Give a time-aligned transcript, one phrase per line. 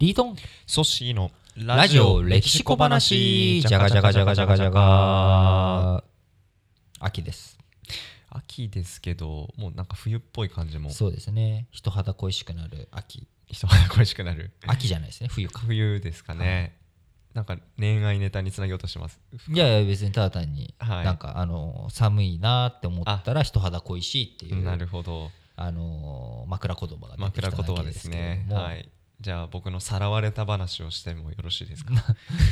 [0.00, 0.36] リートン。
[0.64, 3.60] ソッシーのラジオ歴史小話。
[3.62, 6.04] じゃがじゃがじゃがじゃがじゃが
[7.00, 7.58] 秋です。
[8.30, 10.90] 秋ですけどもうなんか冬っぽい感じも。
[10.90, 11.66] そうですね。
[11.72, 13.26] 人肌恋しくなる秋。
[13.48, 14.52] 人が恋しくなる。
[14.68, 15.30] 秋じゃないですね。
[15.32, 15.62] 冬か。
[15.66, 16.76] 冬ですかね、
[17.34, 19.18] なんか恋愛ネタにつなげようとしてます？
[19.48, 21.04] いやいや別にただ単に、はい。
[21.04, 25.32] なんかあの寒いなって思ったら人肌恋しいっていうなるほど。
[25.56, 28.88] あの枕言葉が出てき枕ただけですすけども、はい
[29.20, 31.92] じゃあ僕のさらわれた話をしてもよろしいですか？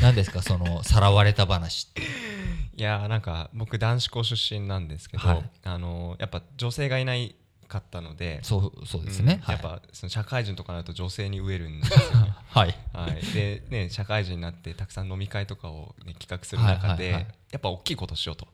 [0.02, 0.42] 何ですか？
[0.42, 2.02] そのさらわれた話って。
[2.76, 5.50] いやーなんか僕男子校出身なんですけど、はい。
[5.64, 7.34] あのーやっぱ女性がいない
[7.68, 12.20] かったのでそうそうですね、うんやっぱその社会人とかになると女性に飢えるんですよ。
[12.20, 12.74] ね はい。
[12.92, 17.10] はい、で、ね、社会人になってたくさん飲み会とかを、ね、企画する中で、
[17.50, 18.46] やっぱ大きいことしようと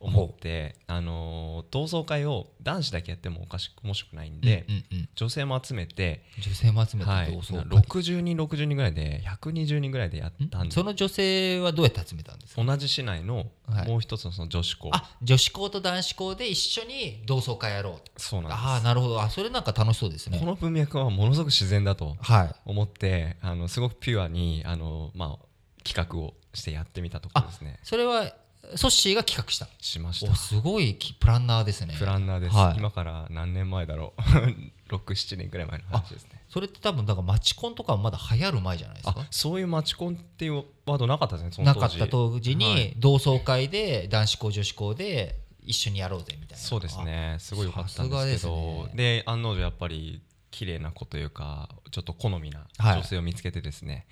[0.00, 5.08] 思って、あのー同窓会を男子だけやってもおかしく面白くないんで、うんうんうん。
[5.14, 12.64] 女性も集めて、女性も集めてはい、同窓会、60人60人ぐらいで120人ぐらいでやったんでその女性はどうやって集めたんですか？
[12.64, 13.88] 同じ市内のはい。
[13.88, 18.60] もう一つのその女子校、あ女子校と男子校で一緒に同窓会やろうそうなんです。
[18.60, 19.22] ああなるほど。
[19.22, 20.38] あそれなんか楽しそうですね。
[20.38, 22.54] この文脈はものすごく自然だとはい。
[22.66, 25.46] 思ってあのすごくピュアにあの、まあ、
[25.82, 27.78] 企画をしてやってみたところですね。
[27.82, 28.32] それは
[28.76, 29.68] ソッシーが企画した。
[29.80, 30.32] しました。
[30.32, 31.94] おすごいきプランナーですね。
[31.98, 32.78] プランナーです、はい。
[32.78, 34.20] 今から何年前だろう。
[34.94, 36.42] 67年くらい前の話ですね。
[36.48, 39.14] それって多分だからマチコンとかはまだ流行る前じゃないですか？
[39.20, 42.94] あそういうマチコンっていうワードなかったですねなかった当時はにい。
[42.98, 46.64] 同窓会で男子校女子校で一緒にやろうぜみたいな。
[46.64, 47.36] そうですね。
[47.40, 48.86] すごい良かったんですけど。
[48.88, 48.92] ね。
[48.94, 52.98] で案の定やっぱり綺麗な子というかちょっと好みなはい。
[52.98, 54.06] 女性を見つけてですね、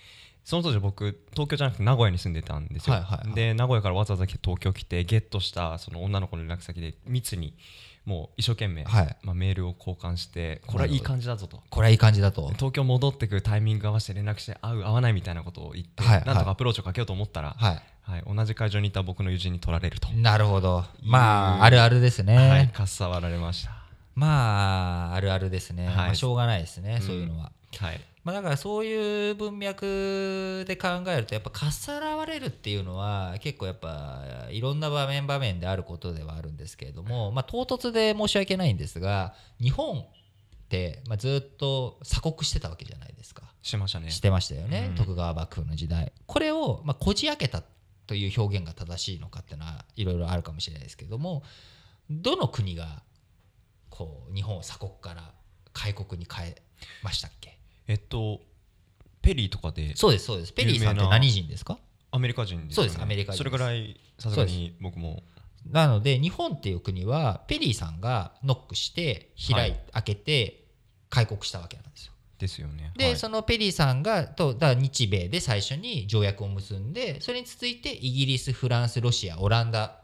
[0.44, 3.34] その当時僕東京じゃなくて名古屋に住んでたんですよ、はいはいはい。
[3.34, 7.56] で名古屋からわざわざ東京来てゲットしたその女の子の連絡先で密に
[8.04, 9.16] もう一生懸命、はい。
[9.22, 11.62] まあ、メールを交換してこれはいい感じだぞと。
[11.70, 12.48] これはいい感じだと。
[12.54, 16.26] 東京戻ってくるタイミング合わせて連絡して会う会わないみたいなことを言って、はいはい。
[16.26, 17.82] なんとかアプローチをかけようと思ったら、はい。
[18.02, 20.84] はい同じ会場にいた僕の友人に取られると、なるほど。
[21.04, 23.70] まああるあるですね、はい、かっさわられました。
[24.16, 25.96] まああるあるですね、はい。
[25.96, 27.06] まあ、しょうがないですね、うん。
[27.06, 27.52] そういうのは。
[27.78, 40.04] はいまあ、だからそういう文脈で考えるとやっぱかっさらわれるっていうのは結構やっぱいろんな場面場面であることではあるんですけれども、まあ、唐突で申し訳ないんですが日本っ
[40.68, 43.42] て、まあ、ずっと鎖国してたわけじゃないですか。
[43.60, 44.10] しましたね。
[44.10, 44.94] してましたよね、うん。
[44.94, 46.12] 徳川幕府の時代。
[46.26, 47.62] これを、まあ、こじ開けた
[48.06, 51.42] という表現が正しいのかっていうのはいろいろあるかもしれないですけども
[52.10, 53.02] どの国が
[53.90, 55.32] こう日本を鎖国から
[55.72, 56.62] 開国に変え
[57.02, 57.58] ましたっけ？
[57.86, 58.40] えっと
[59.20, 60.52] ペリーとかでそうですそうです。
[60.52, 61.78] ペリーさんって何人ですか？
[62.10, 65.22] アメリカ人ですそうですアメリカ人それぐらいさすがに僕も。
[65.64, 69.80] なので日本っていう国はペリーさんがノックして開い、はい。
[69.92, 70.64] 開けて
[71.08, 72.12] 開国したわけなんですよ。
[72.38, 72.92] ですよね。
[72.96, 73.16] で、はい。
[73.16, 80.00] そのペリーさんがとだ日米で最初に条約を結んでそれに続いてイギリスフランスロシアオランダ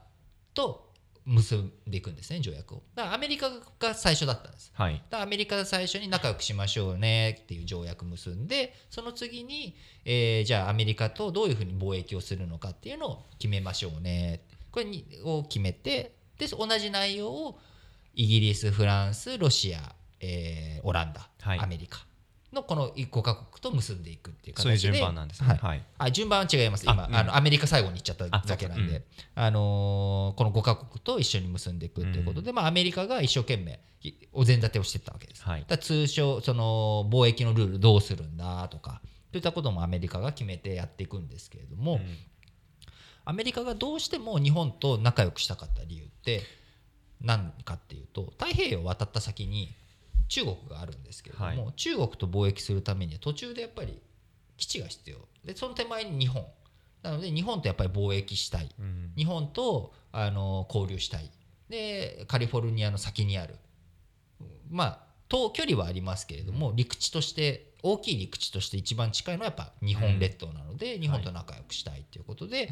[0.55, 0.88] と
[1.29, 2.83] 結んでいくんですね条約を。
[2.95, 4.73] だからアメリカが最初だったんです。
[4.75, 4.95] はい。
[4.95, 14.43] だからアメリカが最初に仲良くしましょうねっていう条約結んでその次に、えーじゃあアメリカとどういうふうに貿易をするのかっていうのを決めましょうね。
[14.71, 17.59] これにを決めてで同じ内容を
[18.15, 21.59] イギリスフランスロシア、えーオランダ、はい。
[21.59, 22.07] アメリカ
[22.53, 24.63] のこの5カ国と結んでいくっていう形で。
[24.63, 25.49] そういう順番なんですね。
[25.49, 25.59] はい。
[25.59, 25.83] はい。
[25.99, 26.85] あ順番は違います。
[26.85, 29.03] 今あのアメリカ最後に行っちゃったあだけなんで、
[29.35, 35.43] あのーこの5カ国と一緒に結んでいくっていうことで、まあ、アメリカが一生懸命いお膳立てをしてたわけです。
[35.43, 35.65] はい。
[35.67, 42.01] だ通称その貿易のルールどうするんだとかといったこともアメリカが決めてやっていくんですけれども、うん。
[43.25, 46.43] アメリカがどうしても日本と仲良くしたかった理由って
[47.21, 49.75] 何かっていうと太平洋を渡った先に
[50.29, 51.73] 中国があるんですけれども、はい。
[51.77, 54.01] 中国と貿易するためには途中でやっぱり
[54.57, 55.17] 基地が必要。
[55.45, 56.47] でその手前に日本。
[57.03, 58.69] なので日本とやっぱり貿易したい。
[58.79, 59.13] うん。
[59.17, 61.31] 日本とあの交流したい。
[61.69, 63.57] でカリフォルニアの先にある。
[64.71, 72.71] まあ遠距離はありますけれども陸地として大きい陸地として一番近いのはやっぱ日本列島なので、日本と仲良くしたいということで、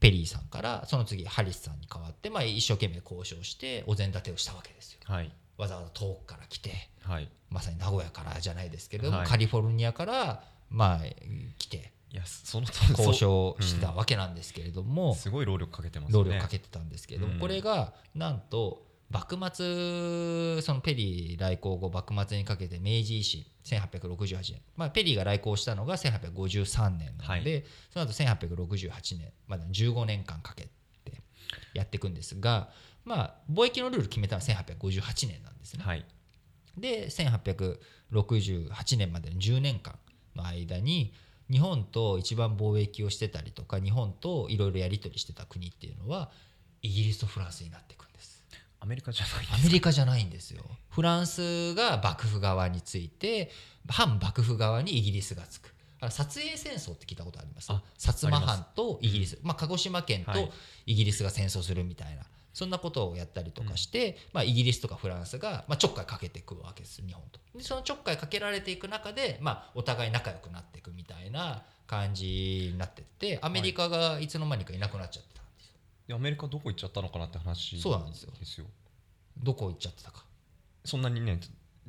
[0.00, 5.00] ペリーさんからその次ハリスさんに代わって、まあ、一生懸命交渉してお膳立てをしたわけですよ。
[5.04, 5.30] はい
[5.60, 6.72] わざわざ遠くから来て
[7.02, 7.28] はい。
[7.50, 9.26] まさに名古屋からじゃないですけれども、はい。
[9.26, 11.00] カリフォルニアからまあ
[11.58, 16.24] 来ていやその交渉してたわけなんですけれども、すごい労力かけてますね。
[16.24, 17.38] 力かけてたんですけども、うん。
[17.40, 30.70] これがなんと幕末そのペリー来航後幕末にかけて明治維新1868年、まあ、ペリーが来航したのが1853年なので、その後1868年までの15年間かけて
[31.74, 32.70] やっていくんですが、
[33.04, 35.84] まあ、貿易のルール決めたのは1858年なんですね。
[35.84, 36.04] はい。
[36.76, 39.98] で1868年までの10年間
[40.36, 41.12] の間に
[41.50, 46.30] 日本と一番貿易をしてたりとか日本といろいろやり取りしてた国っていうのは
[46.82, 48.44] イギリスとフランスになっていくんです。
[48.78, 50.62] アメリカじゃないアメリカじゃないんですよ。
[50.88, 53.50] フランスが幕府側について
[53.88, 55.74] 反幕府側にイギリスがつく。
[56.00, 57.70] あの薩英戦争って聞いたことあります？
[57.70, 60.50] あ薩摩藩とイギリス、まあ、鹿児島県とはい。
[60.86, 67.40] イギリスが戦争するみたいな、そんなことをやったりとかして、まあ、イギリスとかフランスが、まあ、ちょっかいかけていくわけです日本と。
[67.56, 75.74] でそのちょっかいかけられていく中で、まあ、お互い仲良くなっていくみたいな感じになってってアメリカがいつの間にかいなくなっちゃってたんですよ。
[76.08, 76.12] い。
[76.12, 78.66] やアメリカどこ行っちゃったのかなって話そうなんですよですよ。
[79.38, 80.24] どこ行っちゃってたか。
[80.84, 81.38] そんなにね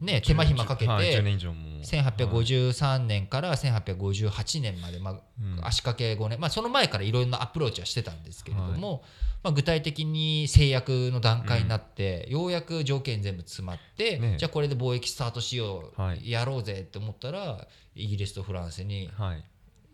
[0.01, 1.69] ね手間暇かけて、はい、10年以上も。
[1.81, 5.65] 1853年から1858年まで、まあうん。
[5.65, 9.03] 足掛け5年、まあ、その前からいろんなアプローチはしてたんですけれども、
[9.44, 19.44] まあ、具体的に制約の段階になって、ようやく条件全部詰まって、ねじゃあこれで貿易スタートしよう、はいやろうぜって思ったらイギリスとフランスにはい。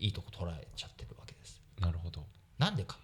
[0.00, 1.60] いいとこ取られちゃってるわけです。
[1.80, 2.24] なるほど。
[2.58, 2.98] なんでか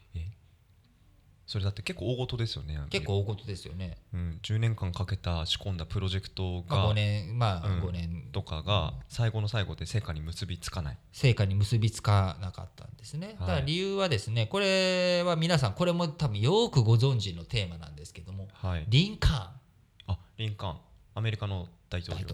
[1.47, 3.99] それだって結構大事ですよね結構大事ですよね。
[4.15, 8.29] うん、10年間かけた仕込んだプロジェクトまあ、が5年まあうん5年。
[8.33, 10.99] とかが最後の最後で成果に結びつかない。
[11.13, 13.37] 成果に結びつかなかったんですね。
[13.39, 18.85] だから理由はですね、これは皆さん、これも多分よくご存知のテーマなんですけども、はい。
[18.89, 20.15] リンカーン。
[20.15, 20.77] あリンカーン。
[21.15, 22.27] アメリカの大統領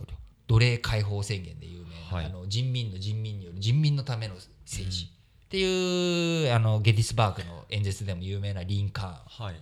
[0.47, 2.27] 奴隷解放宣言で有名な、はい。
[2.27, 4.35] あの人民の人民による人民のための
[4.65, 5.13] 政治、
[5.51, 9.43] っていうあのゲディスバーグの演説でも有名なリンカー。
[9.43, 9.47] ン。
[9.47, 9.61] はい。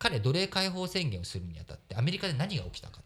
[0.00, 3.00] 彼、奴隷解放宣言をするにあたって、アメリカで何が起きたか。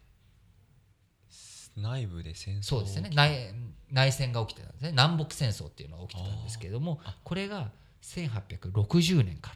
[1.77, 3.11] 内部で戦争そうですね。
[3.13, 3.53] 内
[3.91, 4.91] 内戦が起きてたんですね。
[4.91, 7.69] 南北戦争っていうのが起きてたんですけれどもこれが
[8.01, 9.51] 1860年か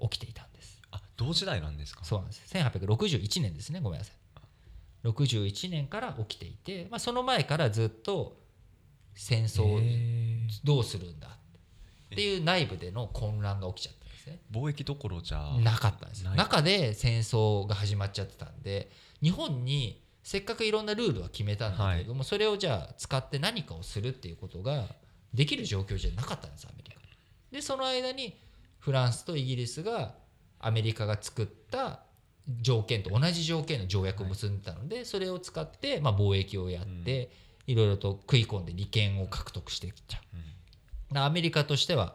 [0.00, 0.82] ら起きていたんです。
[0.90, 2.04] あ同時代なんですか？
[2.04, 2.42] そうなんです。
[2.52, 3.80] 1861年ですね。
[3.80, 5.08] ごめんなさい。
[5.08, 8.40] 61年から起きていて、まあ、その前からずっと
[9.14, 9.78] 戦争
[10.64, 11.28] どうするんだ？
[11.28, 11.30] っ
[12.10, 14.38] ていう内部での混乱が起きちゃったんですね。
[14.52, 16.24] 貿易どころじゃなかったんです。
[16.24, 18.90] 中で戦争が始まっちゃってたんで
[19.22, 24.84] 日本にせっかくいろんなルールは決めたんだけれども、それをじゃあ使って何かをするっていうことが
[25.34, 27.00] できる状況じゃなかったんですアメリカ。
[27.52, 28.36] でその間に
[28.78, 30.14] フランスとイギリスが
[30.58, 32.00] アメリカが作った
[32.60, 37.30] 条件と同じ条件の条約を結んでたので、それを使ってまあ貿易をやって、
[37.66, 40.20] いろいろと食い込んで利権を獲得していっちゃ
[41.14, 42.14] う、アメリカとしては、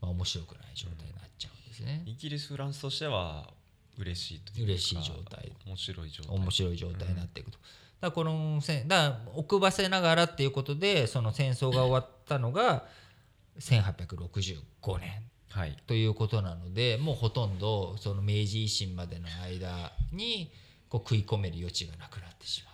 [0.00, 3.50] まあ、面白くない状態になっちゃうんですね、イギリスフランスとしては
[3.98, 5.52] 嬉しいというか嬉しい状態。
[5.66, 6.36] 面白い状態。
[6.36, 7.58] 面白い状態になっていくと。
[7.58, 7.66] だか
[8.08, 12.86] らこの戦だから奥ばせながらっていうことでその戦争が終わったのが
[13.58, 15.76] 1865年はい。
[15.86, 20.50] ということなのでもうほとんどその明治維新までの間に
[20.88, 22.73] こう食い込める余地がなくなってしまっ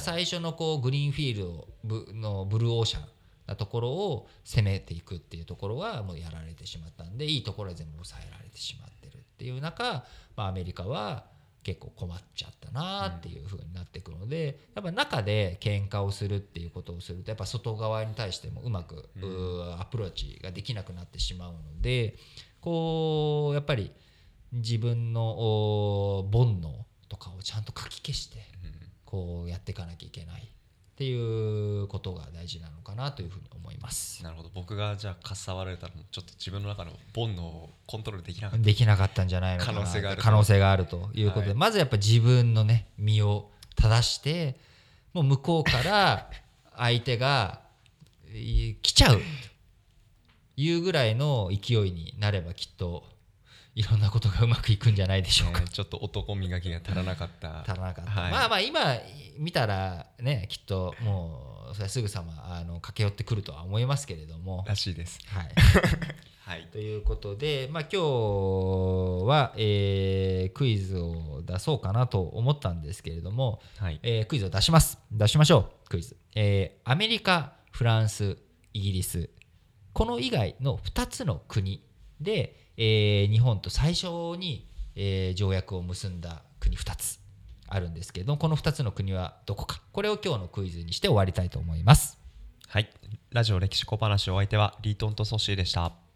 [0.00, 3.02] 最初のこうグリーンフィールドブのブルーオーシャン
[3.46, 10.04] なところを攻めていくっていうところはもうやられてしまったんでいいところは全部抑えられてしまってるっていう中、
[10.36, 11.24] まあ、アメリカは
[11.62, 19.08] 結構困っちゃったなっていう風になっていくので、やっぱ中で喧嘩をするっていうことをするとやっぱ外側に対してもうまく、
[19.78, 22.16] アプローチができなくなってしまうので
[22.60, 23.92] こうやっぱり
[24.52, 26.72] 自分のお煩悩
[27.08, 28.38] とかをちゃんとかき消して
[29.10, 30.44] こうやっていかなきゃいけないっ
[30.94, 34.22] ていうことが大事なのかなというふうに思います。
[34.22, 34.50] なるほど。
[34.52, 40.22] 僕がじゃあかっさわられたらちょっと自分の中の煩悩をコントロールできなかったできなかったんじゃないのかな可能性があると。
[40.24, 41.56] 可能性があるということで、はい。
[41.56, 44.60] まずやっぱ自分のね身を正して
[45.14, 46.30] もう向こうから
[46.76, 47.62] 相手が
[48.34, 49.22] い来ちゃうと
[50.58, 53.04] いうぐらいの勢いになればきっと
[53.78, 55.60] いろんなことがうまくいくんじゃないでしょうか。
[55.60, 57.60] ねちょっと男磨きが足らなかった。
[57.60, 58.32] 足らなかった、はい。
[58.32, 58.80] まあまあ今
[59.38, 64.64] 見たらねきっともうそれはすぐさまあの駆け寄ってくるとは思いますけれども。
[64.66, 65.20] らしいです。
[65.28, 65.50] はい、
[66.42, 66.66] はい。
[66.72, 74.00] ということで、まあ、今日は、えークイズを出そうかなと思ったんですけれども、はい。
[74.02, 74.98] えークイズを出します。
[75.12, 78.38] 出しましょうクイズ、えーアメリカフランス
[78.72, 79.30] イギリス。
[79.92, 81.84] この以外の2つの国
[82.20, 84.06] で、えー日本と最初
[84.38, 87.18] に、えー条約を結んだ国2つ
[87.66, 89.82] あるんですけどこの2つの国はどこか。
[89.92, 92.18] これを今日のクイズにして終わりたいと思います。
[92.68, 92.88] はい。
[93.30, 96.07] ラジオ歴史小話お相手はリートンとソシーでした。